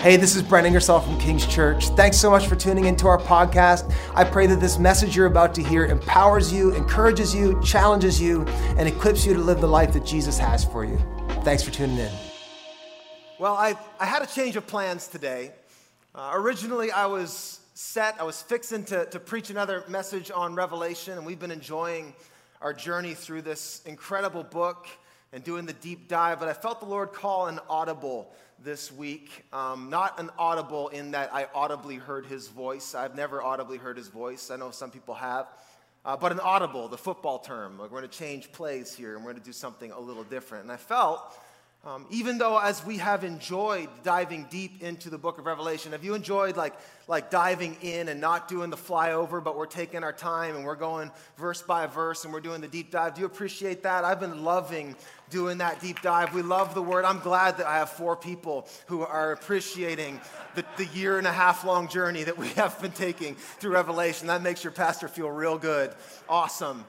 [0.00, 1.88] Hey, this is Brent Ingersoll from King's Church.
[1.88, 3.92] Thanks so much for tuning into our podcast.
[4.14, 8.44] I pray that this message you're about to hear empowers you, encourages you, challenges you,
[8.78, 11.00] and equips you to live the life that Jesus has for you.
[11.42, 12.12] Thanks for tuning in.
[13.40, 15.50] Well, I, I had a change of plans today.
[16.14, 21.18] Uh, originally, I was set, I was fixing to, to preach another message on Revelation,
[21.18, 22.14] and we've been enjoying
[22.62, 24.86] our journey through this incredible book
[25.32, 28.30] and doing the deep dive, but I felt the Lord call an audible
[28.62, 29.44] this week.
[29.52, 32.94] Um, not an audible in that I audibly heard his voice.
[32.94, 34.50] I've never audibly heard his voice.
[34.50, 35.46] I know some people have.
[36.04, 37.78] Uh, but an audible, the football term.
[37.78, 40.24] Like we're going to change plays here and we're going to do something a little
[40.24, 40.64] different.
[40.64, 41.20] And I felt,
[41.84, 46.04] um, even though as we have enjoyed diving deep into the book of Revelation, have
[46.04, 46.74] you enjoyed like,
[47.06, 50.74] like diving in and not doing the flyover, but we're taking our time and we're
[50.74, 53.14] going verse by verse and we're doing the deep dive?
[53.14, 54.04] Do you appreciate that?
[54.04, 54.96] I've been loving
[55.30, 56.34] doing that deep dive.
[56.34, 57.04] We love the word.
[57.04, 60.20] I'm glad that I have four people who are appreciating
[60.56, 64.26] the, the year and a half long journey that we have been taking through Revelation.
[64.26, 65.94] That makes your pastor feel real good.
[66.28, 66.84] Awesome.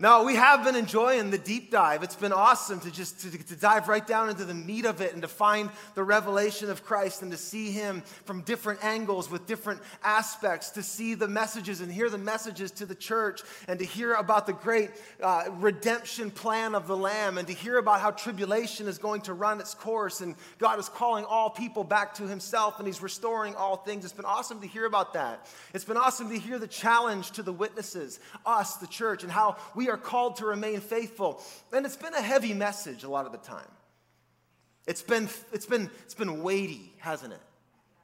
[0.00, 2.02] No, we have been enjoying the deep dive.
[2.02, 5.12] It's been awesome to just to, to, dive right down into the meat of it
[5.12, 9.46] and to find the revelation of Christ and to see him from different angles with
[9.46, 13.84] different aspects, to see the messages and hear the messages to the church and to
[13.84, 14.90] hear about the great
[15.22, 19.32] uh, redemption plan of the Lamb and to hear about how tribulation is going to
[19.32, 23.54] run its course and God is calling all people back to himself and he's restoring
[23.54, 24.04] all things.
[24.04, 25.46] It's been awesome to hear about that.
[25.72, 29.56] It's been awesome to hear the challenge to the witnesses, us, the church, and how
[29.76, 31.42] we we are called to remain faithful.
[31.72, 33.68] And it's been a heavy message a lot of the time.
[34.86, 37.40] It's been, it's been, it's been weighty, hasn't it?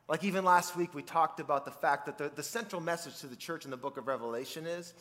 [0.06, 3.28] Like even last week, we talked about the fact that the, the central message to
[3.28, 4.92] the church in the book of Revelation is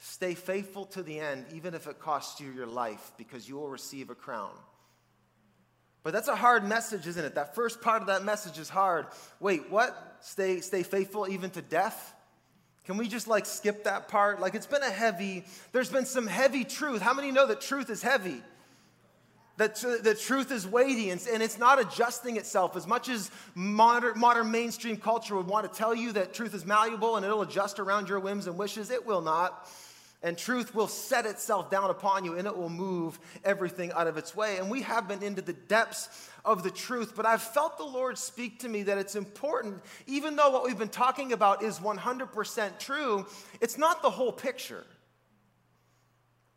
[0.00, 3.68] stay faithful to the end, even if it costs you your life, because you will
[3.68, 4.50] receive a crown.
[6.02, 7.36] But that's a hard message, isn't it?
[7.36, 9.06] That first part of that message is hard.
[9.38, 10.18] Wait, what?
[10.20, 12.13] Stay, stay faithful even to death?
[12.86, 14.40] Can we just like skip that part?
[14.40, 17.00] Like it's been a heavy, there's been some heavy truth.
[17.00, 18.42] How many know that truth is heavy?
[19.56, 24.18] That the truth is weighty and, and it's not adjusting itself as much as modern,
[24.18, 27.78] modern mainstream culture would want to tell you that truth is malleable and it'll adjust
[27.78, 28.90] around your whims and wishes.
[28.90, 29.68] It will not
[30.24, 34.16] and truth will set itself down upon you and it will move everything out of
[34.16, 34.56] its way.
[34.56, 38.16] And we have been into the depths of the truth, but I've felt the Lord
[38.16, 42.78] speak to me that it's important, even though what we've been talking about is 100%
[42.78, 43.26] true,
[43.60, 44.84] it's not the whole picture.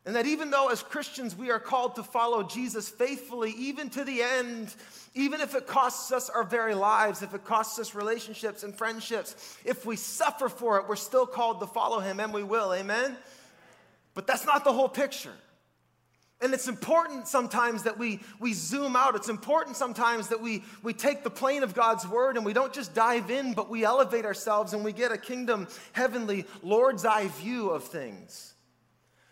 [0.05, 4.05] And that even though as Christians we are called to follow Jesus faithfully, even to
[4.05, 4.73] the end,
[5.13, 9.57] even if it costs us our very lives, if it costs us relationships and friendships,
[9.65, 12.73] if we suffer for it, we're still called to follow him and we will.
[12.73, 13.17] Amen?
[14.17, 15.35] But that's not the whole picture.
[16.41, 19.15] And it's important sometimes that we, we zoom out.
[19.15, 22.73] It's important sometimes that we, we take the plane of God's word and we don't
[22.73, 27.27] just dive in, but we elevate ourselves and we get a kingdom, heavenly, Lord's eye
[27.27, 28.55] view of things.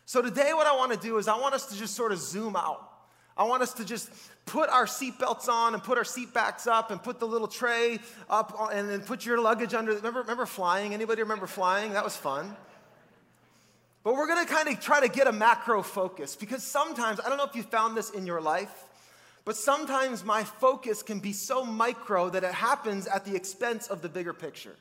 [0.05, 2.19] So today, what I want to do is I want us to just sort of
[2.19, 2.87] zoom out.
[3.35, 4.11] I want us to just
[4.45, 7.97] put our seatbelts on and put our seat backs up and put the little tray
[8.29, 9.93] up and then put your luggage under.
[9.93, 10.93] Remember, remember flying?
[10.93, 11.93] Anybody remember flying?
[11.93, 12.55] That was fun.
[14.05, 17.39] But we're to kind of try to get a macro focus because sometimes, I don't
[17.39, 18.85] know if you found this in your life,
[19.45, 24.03] but sometimes my focus can be so micro that it happens at the expense of
[24.03, 24.75] the bigger picture.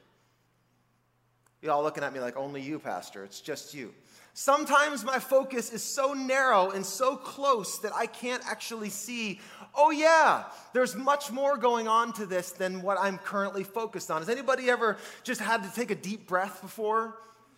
[1.62, 3.24] you all looking at me like, only you, Pastor.
[3.24, 3.94] It's just you.
[4.34, 9.40] Sometimes my focus is so narrow and so close that I can't actually see,
[9.74, 14.20] oh, yeah, there's much more going on to this than what I'm currently focused on.
[14.20, 17.16] Has anybody ever just had to take a deep breath before?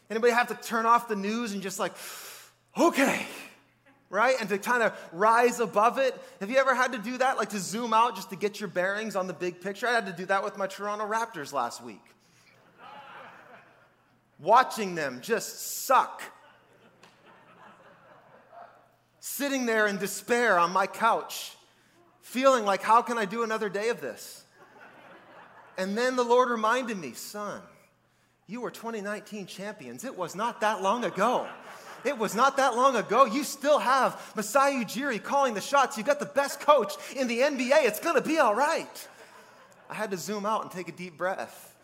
[0.08, 1.92] Anybody have to turn off the news and just like,
[2.78, 3.26] okay,
[4.08, 4.36] right?
[4.40, 6.14] And to kind of rise above it.
[6.40, 7.38] Have you ever had to do that?
[7.38, 9.86] Like to zoom out just to get your bearings on the big picture?
[9.86, 12.02] I had to do that with my Toronto Raptors last week.
[14.38, 16.22] Watching them just suck.
[19.18, 21.52] Sitting there in despair on my couch,
[22.20, 24.44] feeling like, how can I do another day of this?
[25.76, 27.60] And then the Lord reminded me, son,
[28.48, 30.04] you were 2019 champions.
[30.04, 31.46] It was not that long ago.
[32.04, 33.24] It was not that long ago.
[33.24, 35.98] You still have Masai Ujiri calling the shots.
[35.98, 37.84] You got the best coach in the NBA.
[37.84, 39.08] It's going to be all right.
[39.90, 41.74] I had to zoom out and take a deep breath.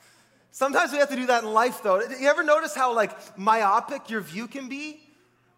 [0.53, 2.01] Sometimes we have to do that in life, though.
[2.01, 5.02] You ever notice how like myopic your view can be?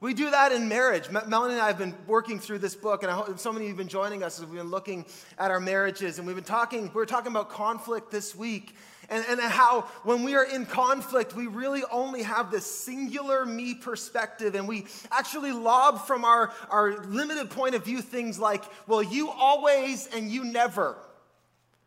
[0.05, 1.09] We do that in marriage.
[1.11, 3.69] Melanie and I have been working through this book, and I hope so many of
[3.69, 5.07] you have been joining us as we've been looking
[5.39, 6.19] at our marriages.
[6.19, 8.77] And we've been talking, we were talking about conflict this week.
[9.09, 13.73] And, and how when we are in conflict, we really only have this singular me
[13.73, 19.03] perspective, and we actually lob from our, our limited point of view things like, well,
[19.03, 20.99] you always and you never.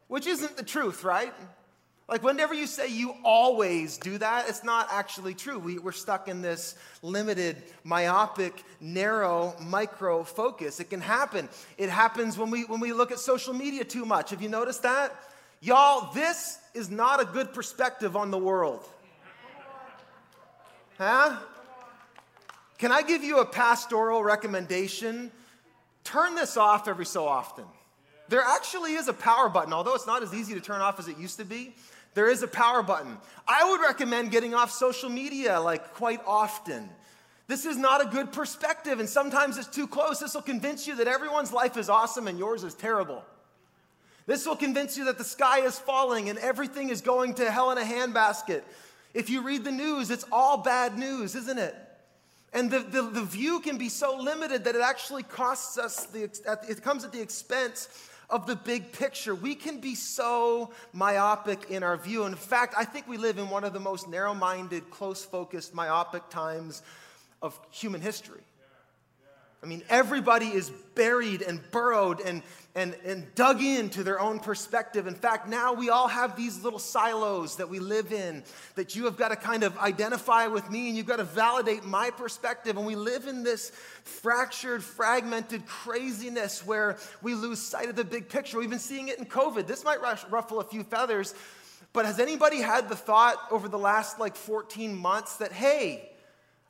[0.08, 1.34] which isn't the truth, right?
[2.10, 5.60] Like, whenever you say you always do that, it's not actually true.
[5.60, 10.80] We, we're stuck in this limited, myopic, narrow, micro focus.
[10.80, 11.50] It can happen.
[11.78, 14.30] It happens when we, when we look at social media too much.
[14.30, 15.14] Have you noticed that?
[15.60, 18.86] Y'all, this is not a good perspective on the world.
[20.98, 21.38] Huh?
[22.78, 25.30] Can I give you a pastoral recommendation?
[26.06, 27.66] Turn this off every so often.
[28.30, 31.08] There actually is a power button, although it's not as easy to turn off as
[31.08, 31.76] it used to be.
[32.18, 33.16] There is a power button.
[33.48, 36.90] I would recommend getting off social media like quite often.
[37.46, 40.18] This is not a good perspective, and sometimes it's too close.
[40.18, 43.24] This will convince you that everyone's life is awesome and yours is terrible.
[44.26, 47.70] This will convince you that the sky is falling and everything is going to hell
[47.70, 48.64] in a handbasket.
[49.14, 51.76] If you read the news, it's all bad news, isn't it?
[52.52, 56.24] And the, the, the view can be so limited that it actually costs us, the,
[56.68, 57.90] it comes at the expense
[58.30, 59.34] of the big picture.
[59.34, 62.26] We can be so myopic in our view.
[62.26, 65.74] In fact, I think we live in one of the most narrow minded, close focused,
[65.74, 66.82] myopic times
[67.42, 68.42] of human history.
[69.64, 72.44] I mean, everybody is buried and burrowed and,
[72.76, 75.08] and, and dug into their own perspective.
[75.08, 78.44] In fact, now we all have these little silos that we live in
[78.76, 81.84] that you have got to kind of identify with me and you've got to validate
[81.84, 82.78] my perspective.
[82.78, 83.72] And we live in this
[84.04, 88.60] fractured, fragmented craziness where we lose sight of the big picture.
[88.60, 89.66] We've been seeing it in COVID.
[89.66, 91.34] This might ruffle a few feathers,
[91.94, 96.12] but has anybody had the thought over the last like 14 months that, hey,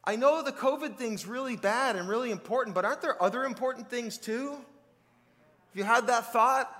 [0.07, 3.89] I know the COVID thing's really bad and really important, but aren't there other important
[3.89, 4.51] things too?
[4.51, 6.71] Have you had that thought?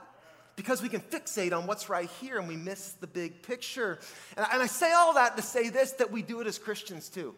[0.56, 4.00] Because we can fixate on what's right here and we miss the big picture.
[4.38, 7.10] And, and I say all that to say this that we do it as Christians
[7.10, 7.36] too.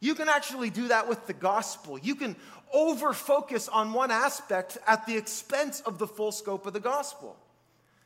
[0.00, 1.96] You can actually do that with the gospel.
[1.96, 2.34] You can
[2.72, 7.36] over focus on one aspect at the expense of the full scope of the gospel.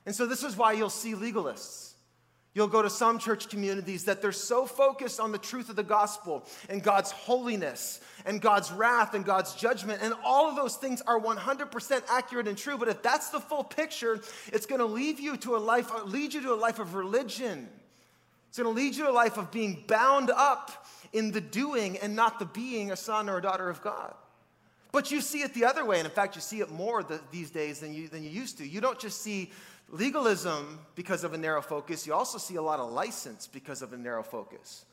[0.05, 1.95] And so, this is why you'll see legalists
[2.57, 5.83] You'll go to some church communities that they're so focused on the truth of the
[5.83, 10.01] gospel and God's holiness and God's wrath and God's judgment.
[10.01, 12.79] And all of those things are 100% accurate and true.
[12.79, 14.23] But if that's the full picture,
[14.55, 16.95] it's going to lead you to a life, uh, lead you to a life of
[16.95, 17.69] religion.
[18.49, 21.99] It's going to lead you to a life of being bound up in the doing
[21.99, 24.15] and not the being a son or a daughter of God.
[24.93, 25.99] But you see it the other way.
[25.99, 28.57] And in fact, you see it more the, these days than you, than you used
[28.57, 28.67] to.
[28.67, 29.53] You don't just see
[29.91, 33.93] legalism because of a narrow focus, you also see a lot of license because of
[33.93, 34.85] a narrow focus.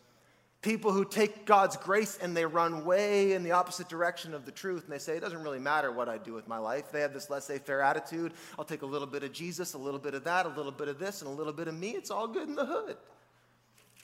[0.62, 4.52] People who take God's grace and they run way in the opposite direction of the
[4.52, 6.90] truth and they say, it doesn't really matter what I do with my life.
[6.92, 8.32] They have this laissez faire attitude.
[8.58, 10.88] I'll take a little bit of Jesus, a little bit of that, a little bit
[10.88, 11.90] of this, and a little bit of me.
[11.92, 12.96] It's all good in the hood,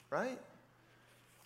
[0.10, 0.38] right?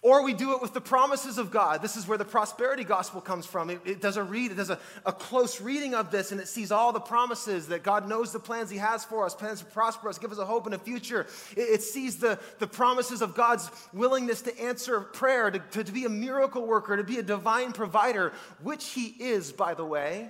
[0.04, 1.82] Or we do it with the promises of God.
[1.82, 3.70] This is where the prosperity gospel comes from.
[3.70, 6.50] It, it does a read, it does a, a, close reading of this, and it
[6.50, 9.66] sees all the promises that God knows the plans He has for us, plans to
[9.66, 11.26] prosper us, give us a hope and a future.
[11.56, 15.92] It, it sees the, the promises of God's willingness to answer prayer, to, to, to
[15.94, 20.30] be a miracle worker, to be a divine provider, which He is, by the way.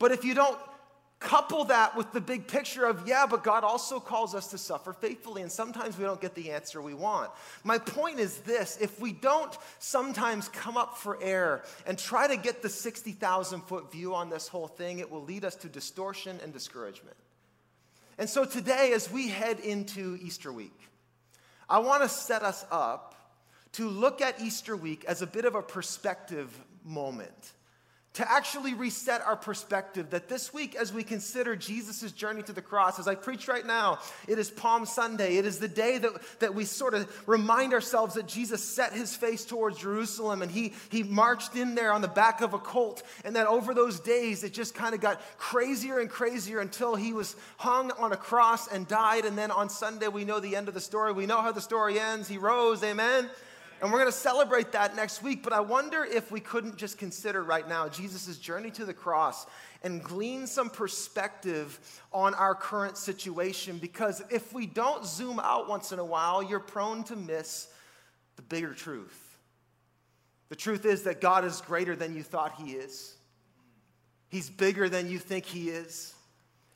[0.00, 0.58] But if you don't
[1.18, 4.92] Couple that with the big picture of, yeah, but God also calls us to suffer
[4.92, 7.30] faithfully, and sometimes we don't get the answer we want.
[7.64, 12.36] My point is this if we don't sometimes come up for air and try to
[12.36, 16.38] get the 60,000 foot view on this whole thing, it will lead us to distortion
[16.42, 17.16] and discouragement.
[18.18, 20.78] And so today, as we head into Easter week,
[21.66, 23.14] I want to set us up
[23.72, 27.52] to look at Easter week as a bit of a perspective moment
[28.16, 32.62] to actually reset our perspective that this week, as we consider Jesus' journey to the
[32.62, 35.36] cross, as I preach right now, it is Palm Sunday.
[35.36, 39.14] It is the day that, that we sort of remind ourselves that Jesus set his
[39.14, 43.02] face towards Jerusalem and he, he marched in there on the back of a colt.
[43.22, 47.12] And that over those days, it just kind of got crazier and crazier until he
[47.12, 49.26] was hung on a cross and died.
[49.26, 51.12] And then on Sunday, we know the end of the story.
[51.12, 52.28] We know how the story ends.
[52.28, 53.28] He rose, amen.
[53.80, 55.42] And we're going to celebrate that next week.
[55.42, 59.46] But I wonder if we couldn't just consider right now Jesus' journey to the cross
[59.82, 61.78] and glean some perspective
[62.12, 63.78] on our current situation.
[63.78, 67.68] Because if we don't zoom out once in a while, you're prone to miss
[68.36, 69.22] the bigger truth.
[70.48, 73.14] The truth is that God is greater than you thought He is,
[74.28, 76.14] He's bigger than you think He is,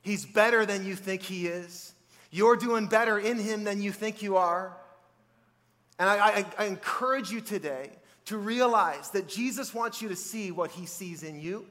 [0.03, 1.93] He's better than you think He is.
[2.31, 4.77] You're doing better in Him than you think you are.
[6.01, 7.91] And I, I, I, encourage you today
[8.25, 11.67] to realize that Jesus wants you to see what he sees in you.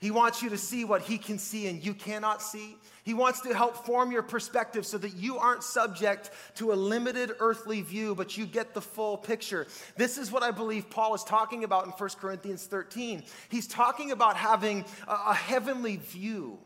[0.00, 2.76] He wants you to see what he can see and you cannot see.
[3.04, 7.30] He wants to help form your perspective so that you aren't subject to a limited
[7.38, 9.68] earthly view, but you get the full picture.
[9.96, 13.22] This is what I believe Paul is talking about in 1 Corinthians 13.
[13.48, 16.58] He's talking about having a, a heavenly view.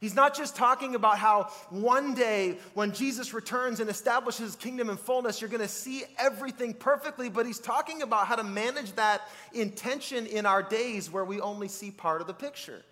[0.00, 4.90] He's not just talking about how one day when Jesus returns and establishes his kingdom
[4.90, 8.92] in fullness, you're going to see everything perfectly, but he's talking about how to manage
[8.92, 12.82] that intention in our days where we only see part of the picture.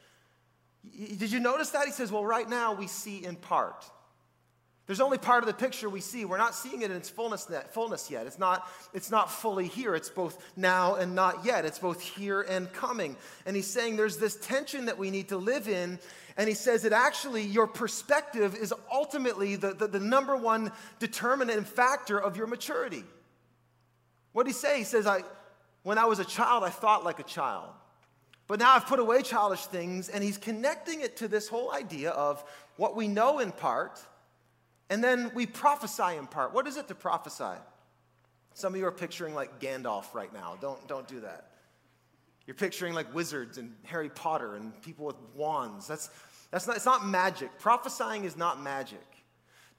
[0.94, 1.86] Did you notice that?
[1.86, 3.84] He says, Well, right now we see in part.
[4.86, 6.24] There's only part of the picture we see.
[6.24, 8.26] We're not seeing it in its fullness, fullness yet.
[8.26, 9.96] It's not, it's not fully here.
[9.96, 11.64] It's both now and not yet.
[11.64, 13.16] It's both here and coming.
[13.46, 15.98] And he's saying there's this tension that we need to live in.
[16.36, 21.66] And he says that actually your perspective is ultimately the, the, the number one determinant
[21.66, 23.02] factor of your maturity.
[24.34, 24.78] What did he say?
[24.78, 25.22] He says, I,
[25.82, 27.70] When I was a child, I thought like a child.
[28.46, 30.08] But now I've put away childish things.
[30.08, 32.44] And he's connecting it to this whole idea of
[32.76, 34.00] what we know in part
[34.88, 36.54] and then we prophesy in part.
[36.54, 37.58] What is it to prophesy?
[38.54, 40.56] Some of you are picturing like Gandalf right now.
[40.60, 41.50] Don't, don't do that.
[42.46, 45.86] You're picturing like wizards and Harry Potter and people with wands.
[45.88, 46.08] That's,
[46.50, 47.58] that's not, it's not magic.
[47.58, 49.04] Prophesying is not magic.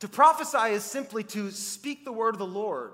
[0.01, 2.91] To prophesy is simply to speak the word of the Lord.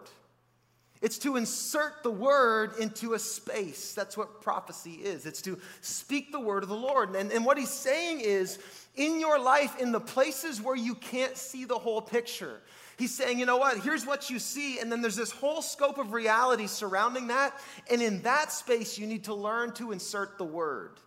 [1.02, 3.94] It's to insert the word into a space.
[3.94, 5.26] That's what prophecy is.
[5.26, 7.14] It's to speak the word of the Lord.
[7.14, 8.58] And, and what he's saying is,
[8.96, 12.62] in your life, in the places where you can't see the whole picture,
[12.98, 13.80] he's saying, you know what?
[13.80, 14.80] Here's what you see.
[14.80, 17.60] And then there's this whole scope of reality surrounding that.
[17.90, 21.00] And in that space, you need to learn to insert the word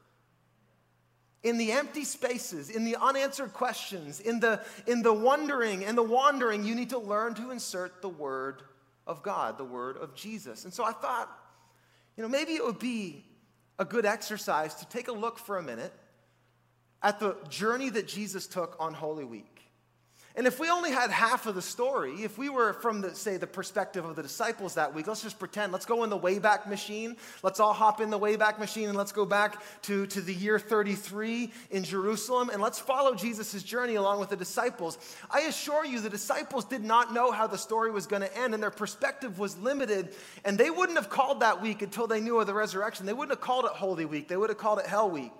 [1.46, 6.02] in the empty spaces, in the unanswered questions, in the, in the wondering and the
[6.02, 8.62] wandering, you need to learn to insert the word
[9.06, 10.64] of God, the word of Jesus.
[10.64, 11.30] And so I thought,
[12.16, 13.24] you know, maybe it would be
[13.78, 15.92] a good exercise to take a look for a minute
[17.02, 19.56] at the journey that Jesus took on Holy Week.
[20.36, 23.38] And if we only had half of the story, if we were from the, say,
[23.38, 26.68] the perspective of the disciples that week, let's just pretend, let's go in the Wayback
[26.68, 27.16] Machine.
[27.42, 30.58] Let's all hop in the Wayback Machine and let's go back to, to the year
[30.58, 34.98] 33 in Jerusalem and let's follow Jesus' journey along with the disciples.
[35.30, 38.52] I assure you, the disciples did not know how the story was going to end
[38.52, 40.14] and their perspective was limited.
[40.44, 43.06] And they wouldn't have called that week until they knew of the resurrection.
[43.06, 45.32] They wouldn't have called it Holy Week, they would have called it Hell Week.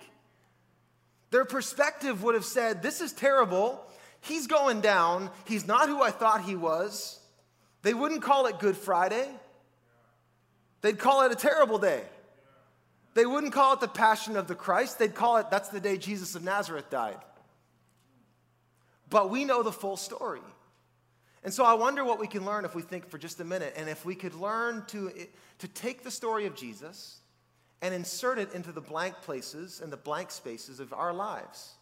[1.31, 3.83] Their perspective would have said, This is terrible.
[4.21, 5.29] He's going down.
[5.45, 7.19] He's not who I thought he was.
[7.83, 9.27] They wouldn't call it Good Friday,
[10.81, 12.03] they'd call it a terrible day.
[13.13, 15.97] They wouldn't call it the Passion of the Christ, they'd call it that's the day
[15.97, 17.17] Jesus of Nazareth died.
[19.09, 20.41] But we know the full story.
[21.43, 23.73] And so I wonder what we can learn if we think for just a minute,
[23.77, 25.11] and if we could learn to,
[25.59, 27.21] to take the story of Jesus
[27.81, 31.73] and insert it into the blank places and the blank spaces of our lives.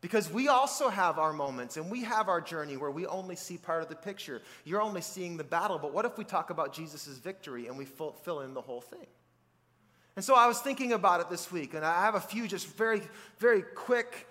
[0.00, 3.58] Because we also have our moments and we have our journey where we only see
[3.58, 4.40] part of the picture.
[4.64, 7.84] You're only seeing the battle, but what if we talk about Jesus' victory and we
[7.84, 9.06] fill in the whole thing?
[10.16, 12.66] And so I was thinking about it this week, and I have a few just
[12.66, 13.02] very,
[13.38, 14.26] very quick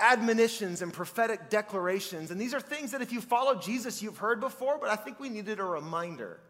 [0.00, 2.30] admonitions and prophetic declarations.
[2.30, 5.20] And these are things that if you follow Jesus, you've heard before, but I think
[5.20, 6.40] we needed a reminder.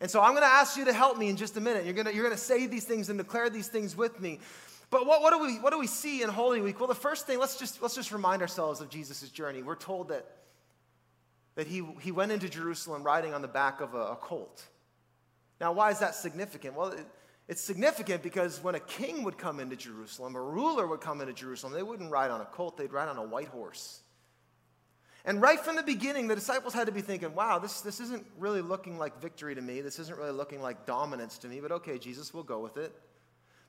[0.00, 1.84] And so I'm going to ask you to help me in just a minute.
[1.84, 4.40] You're going to, you're to say these things and declare these things with me.
[4.90, 6.78] But what, what, do we, what do we see in Holy Week?
[6.78, 9.62] Well, the first thing, let's just, let's just remind ourselves of Jesus' journey.
[9.62, 10.26] We're told that,
[11.56, 14.62] that he, he went into Jerusalem riding on the back of a, a colt.
[15.60, 16.74] Now, why is that significant?
[16.74, 17.06] Well, it,
[17.48, 21.32] it's significant because when a king would come into Jerusalem, a ruler would come into
[21.32, 24.00] Jerusalem, they wouldn't ride on a colt, they'd ride on a white horse.
[25.26, 28.24] And right from the beginning, the disciples had to be thinking, wow, this, this isn't
[28.38, 29.80] really looking like victory to me.
[29.80, 32.94] This isn't really looking like dominance to me, but okay, Jesus will go with it.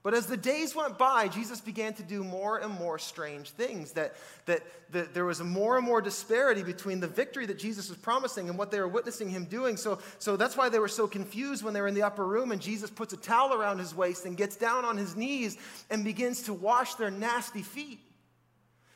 [0.03, 3.93] But as the days went by, Jesus began to do more and more strange things.
[3.93, 4.13] That,
[4.45, 4.61] that,
[4.91, 8.57] that there was more and more disparity between the victory that Jesus was promising and
[8.57, 9.75] what they were witnessing him doing.
[9.75, 12.51] So, so that's why they were so confused when they were in the upper room
[12.51, 15.57] and Jesus puts a towel around his waist and gets down on his knees
[15.89, 17.99] and begins to wash their nasty feet.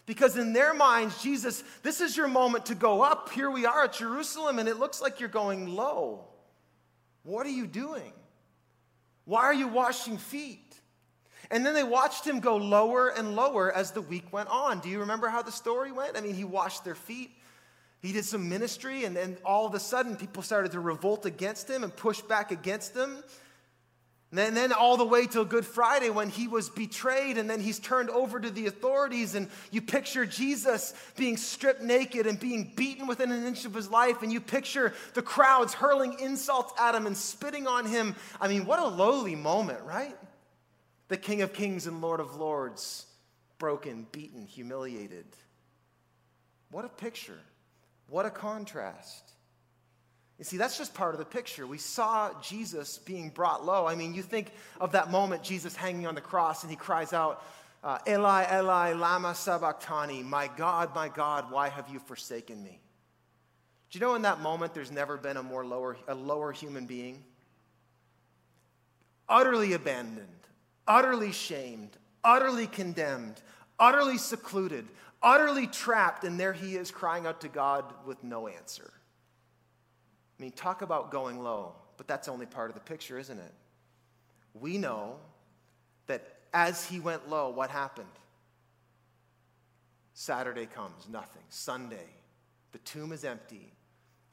[0.06, 3.32] Because in their minds, Jesus, this is your moment to go up.
[3.32, 6.26] Here we are at Jerusalem, and it looks like you're going low.
[7.24, 8.14] What are you doing?
[9.26, 10.80] Why are you washing feet?
[11.52, 14.80] And then they watched him go lower and lower as the week went on.
[14.80, 16.18] Do you remember how the story went?
[16.18, 17.32] I mean, he washed their feet.
[18.02, 21.70] He did some ministry, and then all of a sudden, people started to revolt against
[21.70, 23.24] him and push back against him.
[24.34, 27.80] And then, all the way till Good Friday when he was betrayed, and then he's
[27.80, 29.36] turned over to the authorities.
[29.36, 33.90] And you picture Jesus being stripped naked and being beaten within an inch of his
[33.90, 34.22] life.
[34.22, 38.16] And you picture the crowds hurling insults at him and spitting on him.
[38.40, 40.18] I mean, what a lowly moment, right?
[41.12, 43.06] the King of Kings and Lord of Lords,
[43.58, 45.26] broken, beaten, humiliated.
[46.72, 47.42] What a picture.
[48.08, 49.34] What a contrast.
[50.42, 51.68] You see, that's just part of the picture.
[51.68, 53.86] We saw Jesus being brought low.
[53.86, 57.14] I mean, you think of that moment, Jesus hanging on the cross, and he cries
[57.14, 57.46] out,
[57.84, 62.80] uh, Eli, Eli, Lama Sabachthani, my God, my God, why have you forsaken me?
[63.92, 66.88] Do you know in that moment there's never been a more lower, a lower human
[66.88, 67.24] being?
[69.30, 70.28] Utterly abandoned,
[70.88, 73.40] utterly shamed, utterly condemned,
[73.80, 74.88] utterly secluded,
[75.22, 78.92] utterly trapped, and there he is crying out to God with no answer.
[80.42, 83.54] I mean, talk about going low, but that's only part of the picture, isn't it?
[84.56, 85.18] We know
[86.08, 88.08] that as he went low, what happened?
[90.16, 91.44] Saturday comes, nothing.
[91.50, 92.08] Sunday,
[92.72, 93.72] the tomb is empty,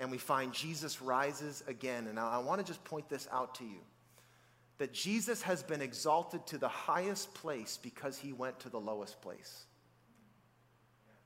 [0.00, 2.06] and we find Jesus rises again.
[2.06, 3.80] And I, I want to just point this out to you
[4.78, 9.20] that Jesus has been exalted to the highest place because he went to the lowest
[9.20, 9.66] place.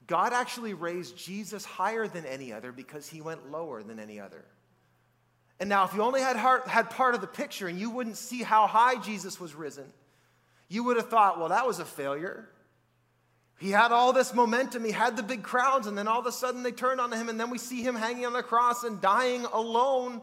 [0.08, 4.44] God actually raised Jesus higher than any other because he went lower than any other.
[5.62, 8.16] And now, if you only had, heart, had part of the picture and you wouldn't
[8.16, 9.84] see how high Jesus was risen,
[10.68, 12.48] you would have thought, well, that was a failure.
[13.60, 16.32] He had all this momentum, he had the big crowds, and then all of a
[16.32, 19.00] sudden they turned on him, and then we see him hanging on the cross and
[19.00, 20.22] dying alone.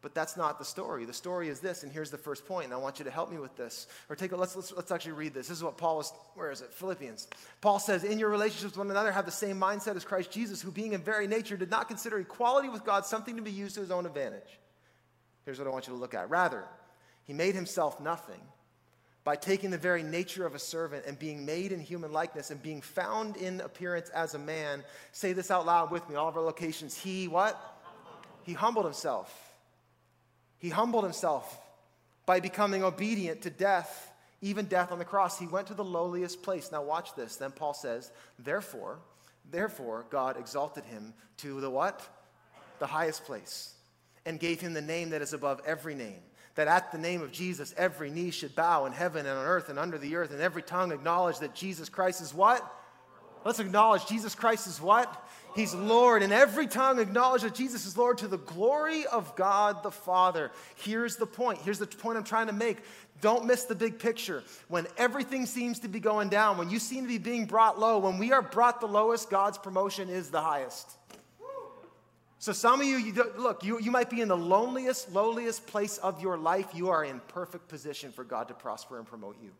[0.00, 1.04] But that's not the story.
[1.04, 3.32] The story is this, and here's the first point, and I want you to help
[3.32, 3.88] me with this.
[4.08, 5.48] Or take a let's let's, let's actually read this.
[5.48, 6.72] This is what Paul was, where is it?
[6.72, 7.26] Philippians.
[7.60, 10.62] Paul says, In your relationships with one another, have the same mindset as Christ Jesus,
[10.62, 13.74] who being in very nature did not consider equality with God something to be used
[13.74, 14.60] to his own advantage.
[15.44, 16.30] Here's what I want you to look at.
[16.30, 16.62] Rather,
[17.24, 18.40] he made himself nothing
[19.24, 22.62] by taking the very nature of a servant and being made in human likeness and
[22.62, 24.84] being found in appearance as a man.
[25.10, 26.96] Say this out loud with me, all of our locations.
[26.96, 27.60] He what?
[28.44, 29.47] He humbled himself
[30.58, 31.60] he humbled himself
[32.26, 35.38] by becoming obedient to death, even death on the cross.
[35.38, 36.70] He went to the lowliest place.
[36.70, 37.36] Now watch this.
[37.36, 38.98] Then Paul says, "Therefore,
[39.50, 42.06] therefore God exalted him to the what?
[42.78, 43.74] The highest place
[44.26, 46.22] and gave him the name that is above every name."
[46.54, 49.68] That at the name of Jesus, every knee should bow in heaven and on earth
[49.68, 52.68] and under the earth, and every tongue acknowledge that Jesus Christ is what?
[53.44, 55.08] Let's acknowledge Jesus Christ is what?
[55.54, 59.82] He's Lord, and every tongue acknowledge that Jesus is Lord to the glory of God
[59.82, 60.52] the Father.
[60.76, 61.58] Here's the point.
[61.62, 62.78] Here's the point I'm trying to make.
[63.20, 64.44] Don't miss the big picture.
[64.68, 67.98] When everything seems to be going down, when you seem to be being brought low,
[67.98, 70.88] when we are brought the lowest, God's promotion is the highest.
[72.40, 75.98] So, some of you, you look, you, you might be in the loneliest, lowliest place
[75.98, 76.68] of your life.
[76.72, 79.50] You are in perfect position for God to prosper and promote you.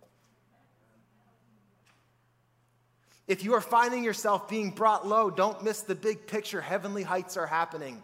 [3.28, 6.62] If you are finding yourself being brought low, don't miss the big picture.
[6.62, 8.02] Heavenly heights are happening.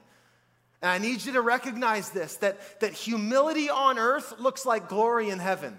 [0.83, 5.31] And I need you to recognize this that, that humility on earth looks like glory
[5.31, 5.79] in heaven.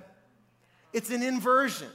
[0.93, 1.91] It's an inversion.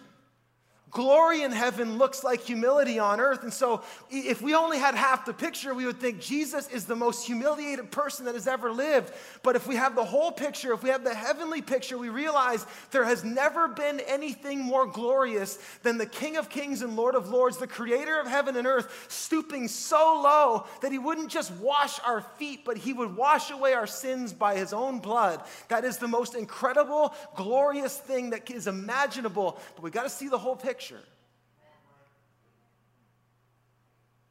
[0.91, 3.45] Glory in heaven looks like humility on earth.
[3.45, 6.97] And so, if we only had half the picture, we would think Jesus is the
[6.97, 9.13] most humiliated person that has ever lived.
[9.45, 12.67] But if we have the whole picture, if we have the heavenly picture, we realize
[12.91, 17.29] there has never been anything more glorious than the King of Kings and Lord of
[17.29, 22.01] Lords, the creator of heaven and earth, stooping so low that he wouldn't just wash
[22.05, 25.41] our feet, but he would wash away our sins by his own blood.
[25.69, 29.57] That is the most incredible, glorious thing that is imaginable.
[29.77, 31.03] But we got to see the whole picture picture.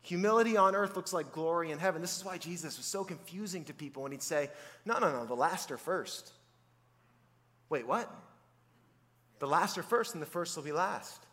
[0.02, 2.02] Humility on earth looks like glory in heaven.
[2.02, 4.50] This is why Jesus was so confusing to people when he'd say,
[4.84, 6.32] No, no, no, the last are first.
[7.70, 8.12] Wait, what?
[9.38, 11.24] The last are first, and the first will be last.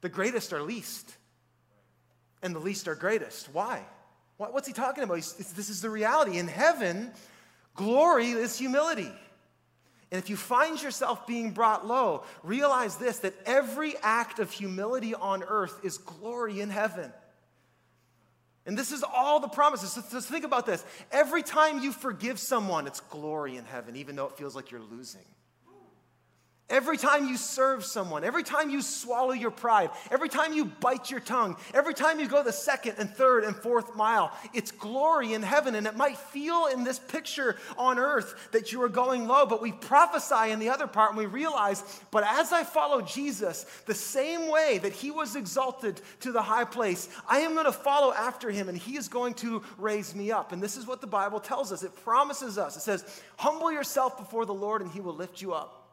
[0.00, 1.16] The greatest are least,
[2.42, 3.48] and the least are greatest.
[3.52, 3.82] Why?
[4.36, 5.18] What's he talking about?
[5.18, 6.38] this is the reality.
[6.38, 7.12] In heaven,
[7.76, 9.12] glory is humility.
[10.14, 15.12] And if you find yourself being brought low, realize this that every act of humility
[15.12, 17.12] on earth is glory in heaven.
[18.64, 19.90] And this is all the promises.
[19.90, 20.84] So, so think about this.
[21.10, 24.80] Every time you forgive someone, it's glory in heaven, even though it feels like you're
[24.88, 25.24] losing.
[26.70, 31.10] Every time you serve someone, every time you swallow your pride, every time you bite
[31.10, 35.34] your tongue, every time you go the second and third and fourth mile, it's glory
[35.34, 35.74] in heaven.
[35.74, 39.60] And it might feel in this picture on earth that you are going low, but
[39.60, 43.94] we prophesy in the other part and we realize, but as I follow Jesus, the
[43.94, 48.14] same way that he was exalted to the high place, I am going to follow
[48.14, 50.52] after him and he is going to raise me up.
[50.52, 52.74] And this is what the Bible tells us it promises us.
[52.74, 55.83] It says, Humble yourself before the Lord and he will lift you up.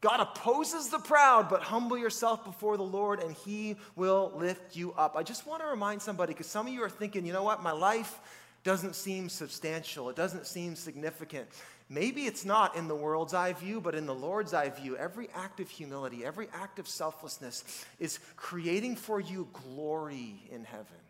[0.00, 4.92] God opposes the proud, but humble yourself before the Lord and he will lift you
[4.92, 5.16] up.
[5.16, 7.62] I just want to remind somebody because some of you are thinking, you know what,
[7.62, 8.20] my life
[8.62, 11.48] doesn't seem substantial, it doesn't seem significant.
[11.88, 15.28] Maybe it's not in the world's eye view, but in the Lord's eye view, every
[15.34, 21.05] act of humility, every act of selflessness is creating for you glory in heaven.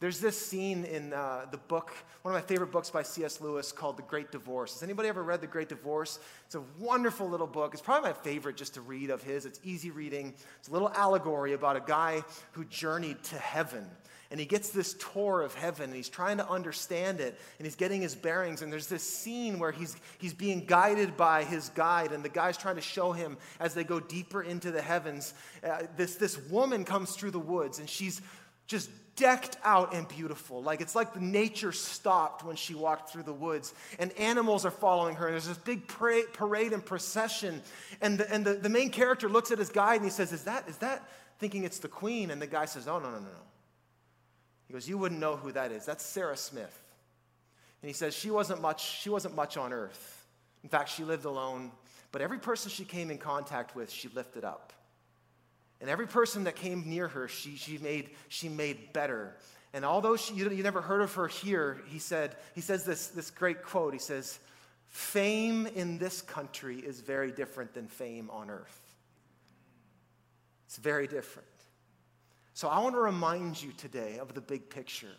[0.00, 3.40] There's this scene in uh, the book, one of my favorite books by C.S.
[3.40, 4.74] Lewis called The Great Divorce.
[4.74, 6.20] Has anybody ever read The Great Divorce?
[6.46, 7.72] It's a wonderful little book.
[7.72, 9.44] It's probably my favorite just to read of his.
[9.44, 10.34] It's easy reading.
[10.60, 13.84] It's a little allegory about a guy who journeyed to heaven.
[14.30, 17.74] And he gets this tour of heaven and he's trying to understand it and he's
[17.74, 18.62] getting his bearings.
[18.62, 22.56] And there's this scene where he's, he's being guided by his guide, and the guy's
[22.56, 25.34] trying to show him as they go deeper into the heavens.
[25.64, 28.20] Uh, this, this woman comes through the woods and she's
[28.68, 30.62] just decked out and beautiful.
[30.62, 34.70] Like it's like the nature stopped when she walked through the woods, and animals are
[34.70, 35.26] following her.
[35.26, 37.60] And there's this big parade, and procession,
[38.00, 40.44] and, the, and the, the main character looks at his guide and he says, "Is
[40.44, 41.06] that is that?"
[41.38, 43.44] Thinking it's the queen, and the guy says, "Oh no no no no."
[44.68, 45.84] He goes, "You wouldn't know who that is.
[45.84, 46.82] That's Sarah Smith."
[47.82, 49.00] And he says, "She wasn't much.
[49.00, 50.26] She wasn't much on earth.
[50.62, 51.72] In fact, she lived alone.
[52.10, 54.72] But every person she came in contact with, she lifted up."
[55.80, 59.36] And every person that came near her, she, she, made, she made better.
[59.72, 63.08] And although she, you, you never heard of her here, he, said, he says this,
[63.08, 63.92] this great quote.
[63.92, 64.38] He says,
[64.88, 68.80] Fame in this country is very different than fame on earth.
[70.66, 71.48] It's very different.
[72.54, 75.14] So I want to remind you today of the big picture.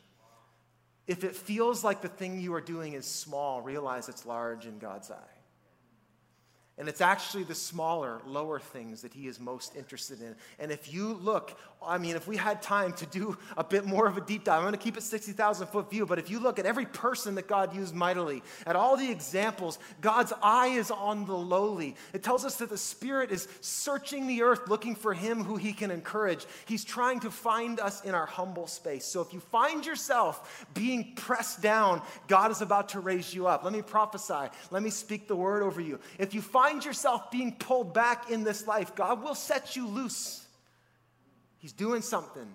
[1.07, 4.77] If it feels like the thing you are doing is small, realize it's large in
[4.77, 5.38] God's eye.
[6.79, 10.33] And it's actually the smaller, lower things that he is most interested in.
[10.59, 14.07] And if you look, I mean, if we had time to do a bit more
[14.07, 16.39] of a deep dive, I'm going to keep it 60,000 foot view, but if you
[16.39, 20.89] look at every person that God used mightily, at all the examples, God's eye is
[20.89, 21.95] on the lowly.
[22.13, 25.73] It tells us that the Spirit is searching the earth looking for him who he
[25.73, 26.45] can encourage.
[26.65, 29.03] He's trying to find us in our humble space.
[29.03, 33.65] So if you find yourself being pressed down, God is about to raise you up.
[33.65, 34.49] Let me prophesy.
[34.71, 35.99] Let me speak the word over you.
[36.17, 39.87] If you find find yourself being pulled back in this life, God will set you
[39.87, 40.45] loose.
[41.57, 42.47] He's doing something.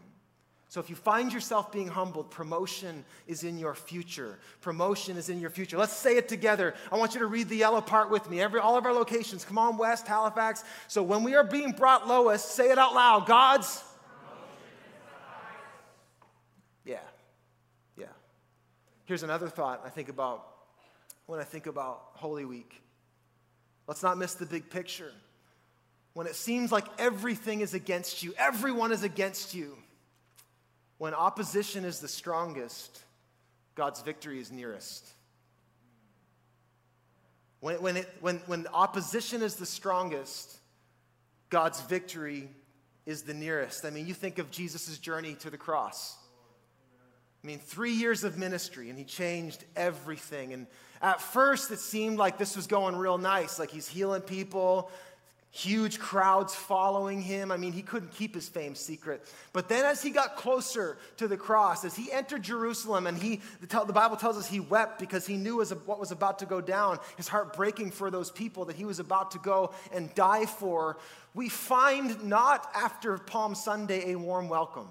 [0.69, 4.39] So if you find yourself being humbled, promotion is in your future.
[4.61, 5.79] Promotion is in your future.
[5.79, 6.75] Let's say it together.
[6.93, 8.41] I want you to read the yellow part with me.
[8.41, 9.45] Every, all of our locations.
[9.45, 10.65] Come on, West, Halifax.
[10.89, 13.27] So when we are being brought lowest, say it out loud.
[13.27, 13.83] God's.
[16.85, 16.99] Yeah.
[17.97, 18.07] Yeah.
[19.07, 20.47] Here's another thought I think about
[21.27, 22.84] when I think about Holy Week.
[23.87, 25.13] Let's not miss the big picture.
[26.15, 29.77] When it seems like everything is against you, everyone is against you,
[30.99, 33.03] when opposition is the strongest,
[33.75, 35.07] God's victory is nearest.
[37.61, 40.57] When, when, it, when, when opposition is the strongest,
[41.51, 42.49] God's victory
[43.07, 43.85] is the nearest.
[43.85, 46.17] I mean, you think of Jesus' journey to the cross.
[47.43, 50.53] I mean, three years of ministry, and he changed everything.
[50.53, 50.67] And
[51.05, 54.91] at first, it seemed like this was going real nice, like he's healing people,
[55.51, 57.53] huge crowds following him.
[57.53, 59.23] I mean, he couldn't keep his fame secret.
[59.53, 63.43] But then, as he got closer to the cross, as he entered Jerusalem, and he,
[63.61, 66.99] the Bible tells us he wept because he knew what was about to go down,
[67.19, 70.97] his heart breaking for those people that he was about to go and die for,
[71.35, 74.89] we find not after Palm Sunday a warm welcome.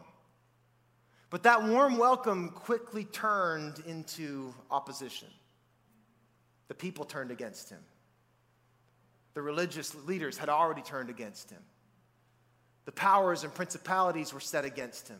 [1.31, 5.29] But that warm welcome quickly turned into opposition.
[6.67, 7.79] The people turned against him.
[9.33, 11.61] The religious leaders had already turned against him.
[12.85, 15.19] The powers and principalities were set against him.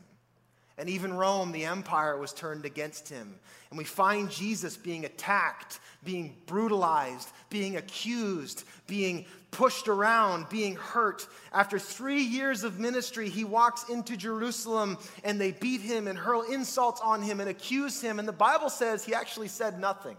[0.77, 3.35] And even Rome, the empire, was turned against him.
[3.69, 11.27] And we find Jesus being attacked, being brutalized, being accused, being pushed around, being hurt.
[11.51, 16.41] After three years of ministry, he walks into Jerusalem and they beat him and hurl
[16.41, 18.17] insults on him and accuse him.
[18.17, 20.17] And the Bible says he actually said nothing.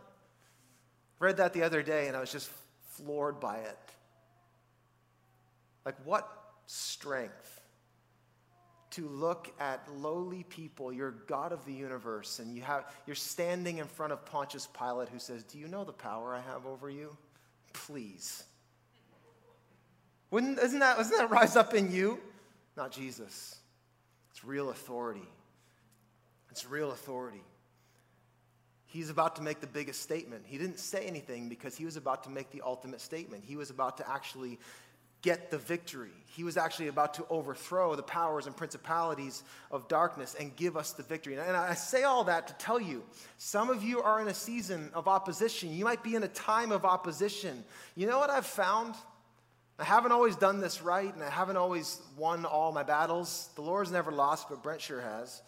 [1.18, 2.50] Read that the other day and I was just
[2.90, 3.78] floored by it.
[5.84, 6.28] Like, what
[6.66, 7.60] strength
[8.94, 13.78] to look at lowly people, you're God of the universe, and you have, you're standing
[13.78, 16.88] in front of Pontius Pilate who says, Do you know the power I have over
[16.88, 17.16] you?
[17.72, 18.44] Please.
[20.30, 22.20] Wouldn't, isn't that, doesn't that rise up in you?
[22.76, 23.56] Not Jesus.
[24.30, 25.28] It's real authority.
[26.50, 27.42] It's real authority.
[28.94, 30.44] He's about to make the biggest statement.
[30.46, 33.42] He didn't say anything because he was about to make the ultimate statement.
[33.44, 34.60] He was about to actually
[35.20, 36.12] get the victory.
[36.36, 40.92] He was actually about to overthrow the powers and principalities of darkness and give us
[40.92, 41.34] the victory.
[41.34, 43.02] And I say all that to tell you
[43.36, 45.74] some of you are in a season of opposition.
[45.74, 47.64] You might be in a time of opposition.
[47.96, 48.94] You know what I've found?
[49.76, 53.48] I haven't always done this right, and I haven't always won all my battles.
[53.56, 55.42] The Lord's never lost, but Brent sure has.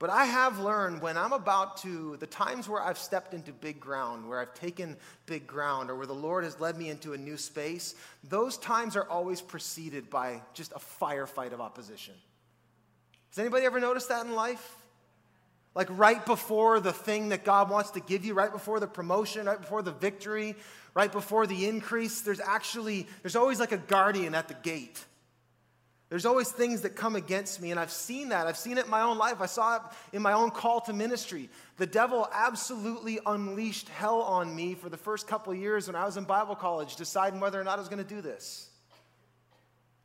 [0.00, 3.78] But I have learned when I'm about to, the times where I've stepped into big
[3.78, 7.18] ground, where I've taken big ground, or where the Lord has led me into a
[7.18, 12.14] new space, those times are always preceded by just a firefight of opposition.
[13.28, 14.74] Has anybody ever noticed that in life?
[15.74, 19.44] Like right before the thing that God wants to give you, right before the promotion,
[19.44, 20.56] right before the victory,
[20.94, 25.04] right before the increase, there's actually, there's always like a guardian at the gate.
[26.10, 28.48] There's always things that come against me, and I've seen that.
[28.48, 29.40] I've seen it in my own life.
[29.40, 31.48] I saw it in my own call to ministry.
[31.76, 36.16] The devil absolutely unleashed hell on me for the first couple years when I was
[36.16, 38.70] in Bible college, deciding whether or not I was going to do this.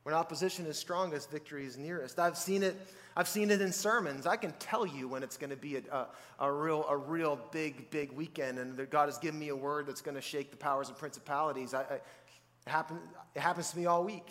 [0.04, 2.20] When opposition is strongest, victory is nearest.
[2.20, 2.76] I've seen it.
[3.16, 4.26] I've seen it in sermons.
[4.26, 6.06] I can tell you when it's going to be a, a,
[6.38, 9.88] a, real, a real big, big weekend, and that God has given me a word
[9.88, 11.74] that's going to shake the powers and principalities.
[11.74, 12.02] I, I, it,
[12.66, 12.98] happen,
[13.34, 14.28] it happens to me all week.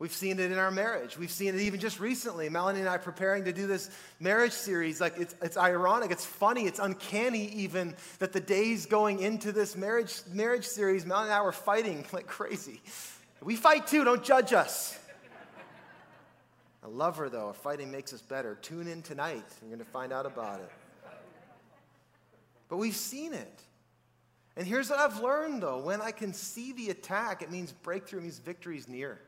[0.00, 1.16] We've seen it in our marriage.
[1.16, 2.48] We've seen it even just recently.
[2.48, 5.00] Melanie and I preparing to do this marriage series.
[5.00, 9.76] Like it's, it's ironic, it's funny, it's uncanny even that the days going into this
[9.76, 12.82] marriage, marriage series, Melanie and I were fighting like crazy.
[13.40, 14.98] We fight too, don't judge us.
[16.82, 17.52] I love her though.
[17.52, 18.56] Fighting makes us better.
[18.56, 19.44] Tune in tonight.
[19.62, 20.70] You're going to find out about it.
[22.68, 23.62] But we've seen it.
[24.56, 28.22] And here's what I've learned though when I can see the attack, it means breakthrough,
[28.22, 29.20] means victory is near.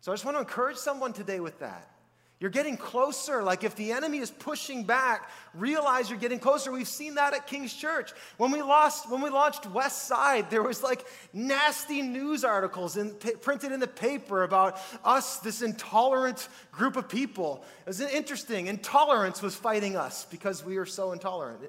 [0.00, 1.90] So I just want to encourage someone today with that.
[2.38, 3.42] You're getting closer.
[3.42, 6.70] Like if the enemy is pushing back, realize you're getting closer.
[6.70, 8.12] We've seen that at King's Church.
[8.36, 13.14] When we lost, when we launched West Side, there was like nasty news articles in,
[13.40, 17.64] printed in the paper about us, this intolerant group of people.
[17.80, 18.66] It was interesting.
[18.66, 21.60] Intolerance was fighting us because we are so intolerant.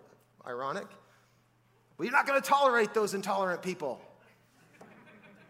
[0.45, 0.87] Ironic.
[1.97, 4.01] We're not going to tolerate those intolerant people.